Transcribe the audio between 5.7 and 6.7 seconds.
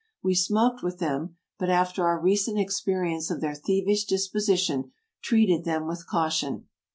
with caution."